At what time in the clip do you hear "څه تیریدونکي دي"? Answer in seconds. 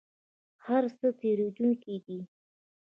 0.97-2.19